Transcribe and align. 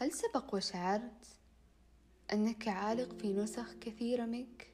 هل 0.00 0.12
سبق 0.12 0.54
وشعرت 0.54 1.26
أنك 2.32 2.68
عالق 2.68 3.12
في 3.12 3.32
نسخ 3.32 3.74
كثيرة 3.74 4.24
منك؟ 4.24 4.72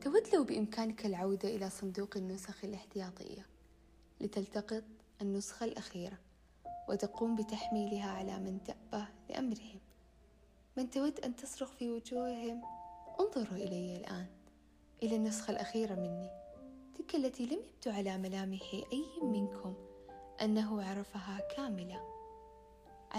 تود 0.00 0.34
لو 0.34 0.44
بإمكانك 0.44 1.06
العودة 1.06 1.48
إلى 1.48 1.70
صندوق 1.70 2.16
النسخ 2.16 2.64
الاحتياطية 2.64 3.46
لتلتقط 4.20 4.84
النسخة 5.22 5.64
الأخيرة 5.64 6.18
وتقوم 6.88 7.36
بتحميلها 7.36 8.10
على 8.10 8.38
من 8.38 8.62
تأبه 8.62 9.08
لأمرهم. 9.30 9.80
من 10.76 10.90
تود 10.90 11.20
أن 11.20 11.36
تصرخ 11.36 11.72
في 11.72 11.90
وجوههم؟ 11.90 12.62
انظروا 13.20 13.56
إلي 13.56 13.96
الآن 13.96 14.26
إلى 15.02 15.16
النسخة 15.16 15.50
الأخيرة 15.50 15.94
مني 15.94 16.30
تلك 16.94 17.14
التي 17.14 17.46
لم 17.46 17.58
يبدو 17.58 17.98
على 17.98 18.18
ملامح 18.18 18.72
أي 18.92 19.22
منكم 19.22 19.74
أنه 20.42 20.82
عرفها 20.82 21.40
كاملة. 21.56 22.09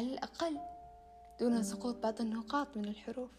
على 0.02 0.14
الأقل 0.14 0.58
دون 1.40 1.64
سقوط 1.64 2.04
بعض 2.04 2.22
النقاط 2.22 2.78
من 2.78 2.86
الحروف. 2.86 3.30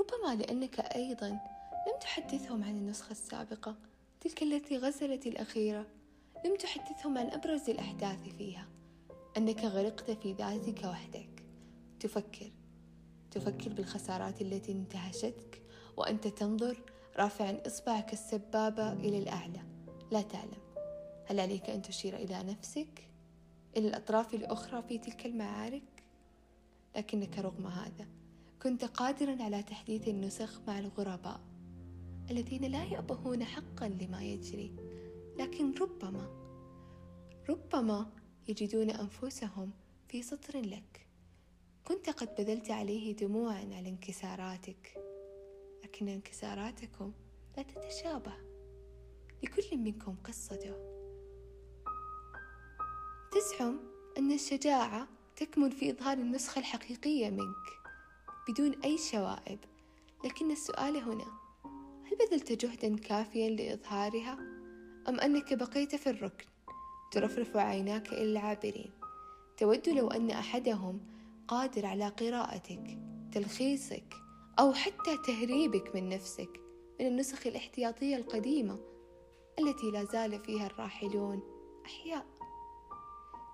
ربما 0.00 0.34
لأنك 0.34 0.80
أيضا 0.80 1.28
لم 1.86 1.98
تحدثهم 2.00 2.64
عن 2.64 2.70
النسخة 2.70 3.10
السابقة 3.10 3.76
تلك 4.20 4.42
التي 4.42 4.78
غزلت 4.78 5.26
الأخيرة. 5.26 5.86
لم 6.44 6.56
تحدثهم 6.56 7.18
عن 7.18 7.26
أبرز 7.26 7.70
الأحداث 7.70 8.28
فيها. 8.38 8.66
أنك 9.36 9.64
غرقت 9.64 10.10
في 10.10 10.32
ذاتك 10.32 10.84
وحدك. 10.84 11.44
تفكر. 12.00 12.52
تفكر 13.30 13.72
بالخسارات 13.72 14.40
التي 14.40 14.72
انتهشتك 14.72 15.62
وأنت 15.96 16.28
تنظر 16.28 16.82
رافعا 17.16 17.58
إصبعك 17.66 18.12
السبابة 18.12 18.92
إلى 18.92 19.18
الأعلى. 19.18 19.62
لا 20.10 20.22
تعلم. 20.22 20.60
هل 21.26 21.40
عليك 21.40 21.70
أن 21.70 21.82
تشير 21.82 22.16
إلى 22.16 22.42
نفسك؟ 22.42 23.09
إلى 23.76 23.88
الأطراف 23.88 24.34
الأخرى 24.34 24.82
في 24.82 24.98
تلك 24.98 25.26
المعارك؟ 25.26 25.82
لكنك 26.96 27.38
رغم 27.38 27.66
هذا 27.66 28.06
كنت 28.62 28.84
قادرا 28.84 29.42
على 29.42 29.62
تحديث 29.62 30.08
النسخ 30.08 30.60
مع 30.66 30.78
الغرباء 30.78 31.40
الذين 32.30 32.64
لا 32.64 32.84
يأبهون 32.84 33.44
حقا 33.44 33.88
لما 33.88 34.22
يجري. 34.22 34.76
لكن 35.38 35.74
ربما 35.74 36.40
ربما 37.48 38.12
يجدون 38.48 38.90
أنفسهم 38.90 39.70
في 40.08 40.22
سطر 40.22 40.60
لك. 40.60 41.06
كنت 41.84 42.10
قد 42.10 42.34
بذلت 42.34 42.70
عليه 42.70 43.16
دموعا 43.16 43.68
على 43.72 43.88
انكساراتك. 43.88 44.98
لكن 45.84 46.08
انكساراتكم 46.08 47.12
لا 47.56 47.62
تتشابه. 47.62 48.34
لكل 49.42 49.78
منكم 49.78 50.16
قصته 50.24 50.99
تزعم 53.32 53.78
أن 54.18 54.32
الشجاعة 54.32 55.08
تكمن 55.36 55.70
في 55.70 55.90
إظهار 55.90 56.18
النسخة 56.18 56.58
الحقيقية 56.58 57.30
منك 57.30 57.66
بدون 58.48 58.74
أي 58.84 58.98
شوائب. 58.98 59.58
لكن 60.24 60.50
السؤال 60.50 60.96
هنا 60.96 61.26
هل 62.04 62.16
بذلت 62.20 62.52
جهدا 62.52 62.96
كافيا 62.96 63.50
لإظهارها؟ 63.50 64.32
أم 65.08 65.20
أنك 65.20 65.54
بقيت 65.54 65.94
في 65.94 66.10
الركن 66.10 66.46
ترفرف 67.12 67.56
عيناك 67.56 68.12
إلى 68.12 68.22
العابرين؟ 68.22 68.90
تود 69.56 69.88
لو 69.88 70.08
أن 70.08 70.30
أحدهم 70.30 71.00
قادر 71.48 71.86
على 71.86 72.08
قراءتك 72.08 72.98
تلخيصك 73.32 74.14
أو 74.58 74.72
حتى 74.72 75.16
تهريبك 75.26 75.94
من 75.94 76.08
نفسك 76.08 76.60
من 77.00 77.06
النسخ 77.06 77.46
الاحتياطية 77.46 78.16
القديمة 78.16 78.78
التي 79.58 79.90
لا 79.90 80.04
زال 80.04 80.40
فيها 80.40 80.66
الراحلون 80.66 81.42
أحياء. 81.86 82.26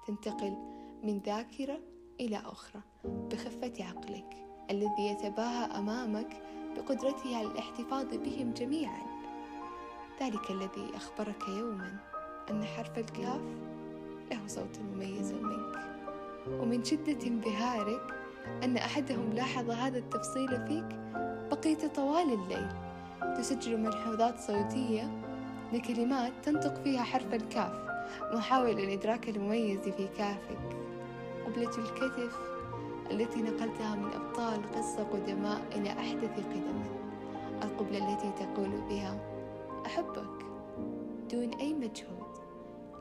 تنتقل 0.06 0.56
من 1.02 1.18
ذاكرة 1.18 1.78
إلى 2.20 2.36
أخرى 2.36 2.80
بخفة 3.04 3.72
عقلك 3.84 4.46
الذي 4.70 5.06
يتباهى 5.06 5.78
أمامك 5.78 6.42
بقدرته 6.76 7.36
على 7.36 7.46
الاحتفاظ 7.46 8.14
بهم 8.14 8.52
جميعا. 8.52 9.02
ذلك 10.22 10.50
الذي 10.50 10.96
أخبرك 10.96 11.48
يوما 11.48 11.98
أن 12.50 12.64
حرف 12.64 12.98
الكاف 12.98 13.40
له 14.30 14.46
صوت 14.46 14.78
مميز 14.78 15.32
منك. 15.32 15.76
ومن 16.48 16.84
شدة 16.84 17.26
انبهارك 17.26 18.14
أن 18.64 18.76
أحدهم 18.76 19.32
لاحظ 19.32 19.70
هذا 19.70 19.98
التفصيل 19.98 20.66
فيك 20.66 20.98
بقيت 21.50 21.96
طوال 21.96 22.32
الليل 22.32 22.68
تسجل 23.36 23.76
ملحوظات 23.80 24.38
صوتية 24.38 25.22
لكلمات 25.72 26.32
تنطق 26.42 26.82
فيها 26.82 27.02
حرف 27.02 27.34
الكاف. 27.34 27.95
محاولا 28.34 28.92
إدراك 28.92 29.28
المميز 29.28 29.80
في 29.80 30.08
كافك 30.18 30.76
قبلة 31.46 31.78
الكتف 31.78 32.38
التي 33.10 33.42
نقلتها 33.42 33.94
من 33.96 34.12
أبطال 34.12 34.72
قصة 34.72 35.02
قدماء 35.02 35.78
إلى 35.78 35.90
أحدث 35.90 36.30
قدم. 36.30 36.82
القبلة 37.62 38.12
التي 38.12 38.44
تقول 38.44 38.70
بها 38.88 39.20
أحبك 39.86 40.46
دون 41.30 41.54
أي 41.54 41.74
مجهود. 41.74 42.36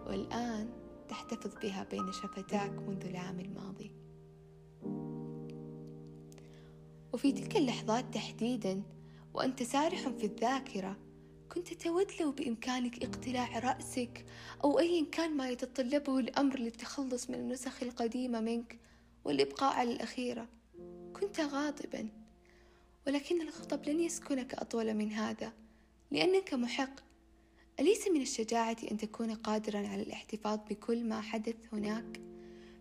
والآن 0.07 0.69
تحتفظ 1.09 1.55
بها 1.63 1.87
بين 1.91 2.11
شفتاك 2.11 2.72
منذ 2.87 3.05
العام 3.05 3.39
الماضي. 3.39 3.91
وفي 7.13 7.31
تلك 7.31 7.57
اللحظات 7.57 8.13
تحديدا 8.13 8.83
وأنت 9.33 9.63
سارح 9.63 10.09
في 10.09 10.25
الذاكرة 10.25 10.97
كنت 11.55 11.73
تود 11.73 12.07
لو 12.21 12.31
بإمكانك 12.31 13.03
اقتلاع 13.03 13.59
رأسك 13.59 14.25
أو 14.63 14.79
أيا 14.79 15.05
كان 15.11 15.38
ما 15.38 15.49
يتطلبه 15.49 16.19
الأمر 16.19 16.59
للتخلص 16.59 17.29
من 17.29 17.35
النسخ 17.35 17.83
القديمة 17.83 18.39
منك 18.39 18.79
والإبقاء 19.25 19.73
على 19.73 19.91
الأخيرة. 19.91 20.47
كنت 21.13 21.39
غاضبا 21.39 22.09
ولكن 23.07 23.41
الغضب 23.41 23.89
لن 23.89 23.99
يسكنك 23.99 24.53
أطول 24.53 24.93
من 24.93 25.11
هذا 25.11 25.53
لأنك 26.11 26.53
محق. 26.53 26.99
أليس 27.79 28.07
من 28.07 28.22
الشجاعة 28.22 28.77
أن 28.91 28.97
تكون 28.97 29.33
قادرا 29.33 29.87
على 29.87 30.01
الاحتفاظ 30.01 30.59
بكل 30.69 31.03
ما 31.03 31.22
حدث 31.22 31.55
هناك 31.73 32.22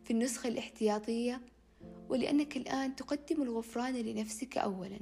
في 0.05 0.11
النسخة 0.11 0.49
الاحتياطية؟ 0.49 1.41
ولأنك 2.09 2.57
الآن 2.57 2.97
تقدم 2.97 3.43
الغفران 3.43 3.95
لنفسك 3.97 4.59
أولا 4.59 5.01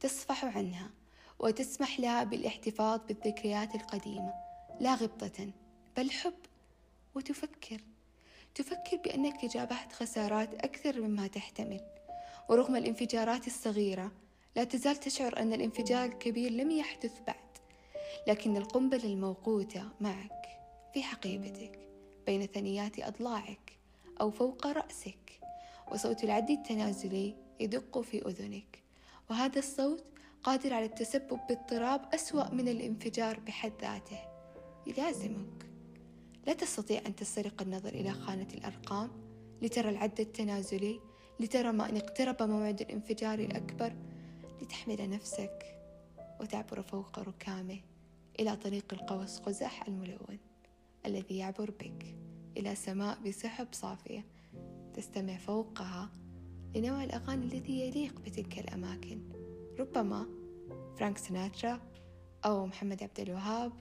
تصفح 0.00 0.44
عنها. 0.44 0.90
وتسمح 1.38 2.00
لها 2.00 2.24
بالاحتفاظ 2.24 3.00
بالذكريات 3.08 3.74
القديمة. 3.74 4.34
لا 4.80 4.94
غبطة 4.94 5.50
بل 5.96 6.10
حب 6.10 6.34
وتفكر. 7.14 7.80
تفكر 8.54 8.96
بأنك 8.96 9.44
جابهت 9.44 9.92
خسارات 9.92 10.54
أكثر 10.54 11.00
مما 11.00 11.26
تحتمل. 11.26 11.80
ورغم 12.48 12.76
الانفجارات 12.76 13.46
الصغيرة 13.46 14.12
لا 14.56 14.64
تزال 14.64 14.96
تشعر 14.96 15.38
أن 15.38 15.52
الانفجار 15.52 16.04
الكبير 16.04 16.50
لم 16.50 16.70
يحدث 16.70 17.20
بعد. 17.26 17.36
لكن 18.26 18.56
القنبلة 18.56 19.04
الموقوتة 19.04 19.88
معك 20.00 20.46
في 20.94 21.02
حقيبتك 21.02 21.78
بين 22.26 22.46
ثنيات 22.46 22.98
أضلاعك 22.98 23.78
أو 24.20 24.30
فوق 24.30 24.66
رأسك. 24.66 25.40
وصوت 25.92 26.24
العد 26.24 26.50
التنازلي 26.50 27.34
يدق 27.60 28.00
في 28.00 28.28
أذنك. 28.28 28.82
وهذا 29.30 29.58
الصوت 29.58 30.04
قادر 30.46 30.74
على 30.74 30.84
التسبب 30.84 31.40
باضطراب 31.48 32.00
أسوأ 32.14 32.54
من 32.54 32.68
الانفجار 32.68 33.40
بحد 33.40 33.72
ذاته. 33.82 34.18
يلازمك. 34.86 35.66
لا 36.46 36.52
تستطيع 36.52 37.02
أن 37.06 37.16
تسترق 37.16 37.62
النظر 37.62 37.88
إلى 37.88 38.12
خانة 38.12 38.48
الأرقام 38.54 39.10
لترى 39.62 39.90
العد 39.90 40.20
التنازلي 40.20 41.00
لترى 41.40 41.72
ما 41.72 41.88
إن 41.88 41.96
اقترب 41.96 42.42
موعد 42.42 42.80
الانفجار 42.80 43.38
الأكبر 43.38 43.92
لتحمل 44.62 45.10
نفسك 45.10 45.78
وتعبر 46.40 46.82
فوق 46.82 47.18
ركامه 47.18 47.80
إلى 48.40 48.56
طريق 48.56 48.92
القوس 48.92 49.38
قزح 49.38 49.88
الملون 49.88 50.38
الذي 51.06 51.38
يعبر 51.38 51.70
بك 51.70 52.16
إلى 52.56 52.74
سماء 52.74 53.18
بسحب 53.26 53.68
صافية 53.72 54.24
تستمع 54.94 55.36
فوقها 55.36 56.10
لنوع 56.74 57.04
الأغاني 57.04 57.44
الذي 57.44 57.80
يليق 57.80 58.20
بتلك 58.20 58.58
الأماكن. 58.58 59.20
ربما 59.78 60.35
فرانك 60.96 61.18
سيناترا 61.18 61.80
أو 62.44 62.66
محمد 62.66 63.02
عبد 63.02 63.20
الوهاب 63.20 63.72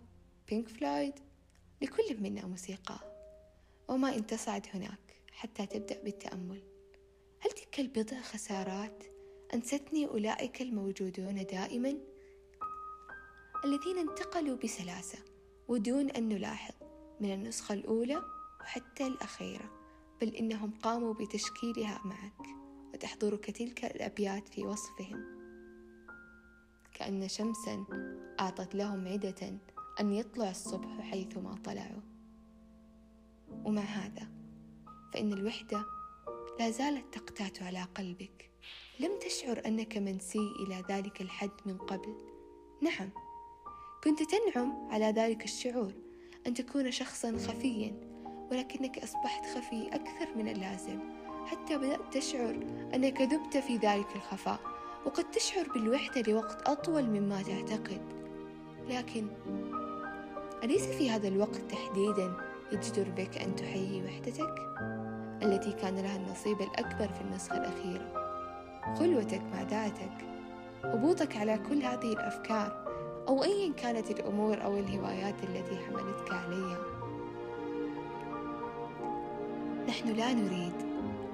بينك 0.47 0.67
فلويد 0.67 1.13
لكل 1.81 2.21
منا 2.21 2.45
موسيقى. 2.45 2.99
وما 3.89 4.15
إن 4.15 4.27
تصعد 4.27 4.67
هناك 4.73 5.21
حتى 5.31 5.65
تبدأ 5.65 6.03
بالتأمل. 6.03 6.63
هل 7.39 7.51
تلك 7.51 7.79
البضع 7.79 8.21
خسارات 8.21 9.03
أنستني 9.53 10.07
أولئك 10.07 10.61
الموجودون 10.61 11.45
دائما؟ 11.45 11.97
الذين 13.65 13.97
انتقلوا 13.97 14.57
بسلاسة 14.57 15.19
ودون 15.67 16.09
أن 16.09 16.29
نلاحظ 16.29 16.73
من 17.19 17.33
النسخة 17.33 17.73
الأولى 17.73 18.21
وحتى 18.61 19.07
الأخيرة 19.07 19.71
بل 20.21 20.35
إنهم 20.35 20.71
قاموا 20.71 21.13
بتشكيلها 21.13 22.01
معك 22.05 22.47
وتحضرك 22.93 23.51
تلك 23.51 23.85
الأبيات 23.85 24.47
في 24.47 24.65
وصفهم. 24.65 25.34
كأن 26.95 27.27
شمسا 27.27 27.85
أعطت 28.39 28.75
لهم 28.75 29.07
عدة 29.07 29.59
أن 29.99 30.13
يطلع 30.13 30.49
الصبح 30.49 31.01
حيثما 31.01 31.55
طلعوا. 31.65 32.01
ومع 33.65 33.81
هذا 33.81 34.27
فإن 35.13 35.33
الوحدة 35.33 35.85
لا 36.59 36.69
زالت 36.69 37.13
تقتات 37.13 37.63
على 37.63 37.83
قلبك. 37.95 38.51
لم 38.99 39.19
تشعر 39.19 39.61
أنك 39.65 39.97
منسي 39.97 40.51
إلى 40.59 40.83
ذلك 40.89 41.21
الحد 41.21 41.51
من 41.65 41.77
قبل؟ 41.77 42.15
نعم 42.81 43.09
كنت 44.03 44.19
تنعم 44.23 44.87
على 44.91 45.05
ذلك 45.05 45.43
الشعور 45.43 45.93
أن 46.47 46.53
تكون 46.53 46.91
شخصا 46.91 47.37
خفيا 47.37 48.15
ولكنك 48.51 48.99
أصبحت 48.99 49.45
خفي 49.45 49.87
أكثر 49.87 50.37
من 50.37 50.47
اللازم 50.47 50.99
حتى 51.45 51.77
بدأت 51.77 52.13
تشعر 52.13 52.55
أنك 52.93 53.21
ذبت 53.21 53.57
في 53.57 53.77
ذلك 53.77 54.15
الخفاء. 54.15 54.74
وقد 55.05 55.31
تشعر 55.31 55.67
بالوحدة 55.73 56.21
لوقت 56.31 56.69
أطول 56.69 57.03
مما 57.03 57.41
تعتقد. 57.41 58.01
لكن 58.89 59.27
أليس 60.63 60.85
في 60.85 61.09
هذا 61.09 61.27
الوقت 61.27 61.61
تحديدا 61.71 62.33
يجدر 62.71 63.09
بك 63.09 63.37
أن 63.37 63.55
تحيي 63.55 64.03
وحدتك؟ 64.05 64.55
التي 65.43 65.71
كان 65.71 65.95
لها 65.95 66.15
النصيب 66.15 66.61
الأكبر 66.61 67.07
في 67.07 67.21
النسخة 67.21 67.57
الأخيرة. 67.57 68.11
خلوتك 68.99 69.41
مع 69.53 69.61
ذاتك 69.61 70.25
هبوطك 70.83 71.37
على 71.37 71.59
كل 71.69 71.83
هذه 71.83 72.13
الأفكار. 72.13 72.85
أو 73.27 73.43
أيا 73.43 73.73
كانت 73.73 74.11
الأمور 74.11 74.63
أو 74.63 74.77
الهوايات 74.77 75.35
التي 75.43 75.77
حملتك 75.77 76.33
عليها. 76.33 76.77
نحن 79.87 80.09
لا 80.09 80.33
نريد 80.33 80.73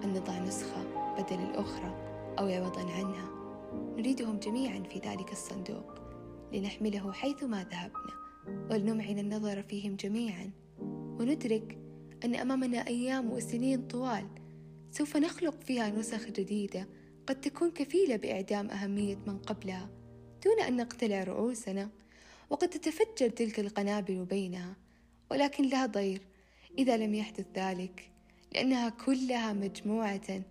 أن 0.04 0.14
نضع 0.14 0.40
نسخة 0.40 0.84
بدل 1.18 1.40
الأخرى 1.40 1.96
أو 2.40 2.48
عوضا 2.48 2.82
عنها. 2.82 3.41
نريدهم 3.74 4.40
جميعا 4.40 4.84
في 4.84 5.00
ذلك 5.00 5.32
الصندوق 5.32 6.02
لنحمله 6.54 7.12
حيثما 7.12 7.64
ذهبنا 7.72 8.14
ولنمعن 8.72 9.20
النظر 9.20 9.64
فيهم 9.64 9.96
جميعا 9.96 10.52
وندرك 11.20 11.78
أن 12.26 12.36
أمامنا 12.36 12.88
أيام 12.88 13.32
وسنين 13.32 13.88
طوال 13.88 14.28
سوف 14.92 15.18
نخلق 15.18 15.62
فيها 15.62 15.90
نسخ 15.90 16.28
جديدة 16.28 16.88
قد 17.28 17.42
تكون 17.42 17.72
كفيلة 17.72 18.16
بإعدام 18.16 18.70
أهمية 18.70 19.16
من 19.28 19.38
قبلها 19.38 19.90
دون 20.46 20.60
أن 20.60 20.78
نقتلع 20.78 21.24
رؤوسنا 21.24 21.90
وقد 22.50 22.70
تتفجر 22.70 23.30
تلك 23.30 23.60
القنابل 23.60 24.26
بينها 24.26 24.76
ولكن 25.32 25.64
لا 25.64 25.86
ضير 25.86 26.22
إذا 26.78 26.98
لم 26.98 27.14
يحدث 27.14 27.46
ذلك 27.56 28.12
لأنها 28.54 28.90
كلها 28.90 29.54
مجموعة 29.54 30.42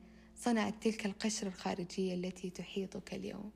صنعت 0.44 0.82
تلك 0.82 1.06
القشرة 1.06 1.48
الخارجية 1.48 2.14
التي 2.14 2.50
تحيطك 2.50 3.14
اليوم. 3.14 3.50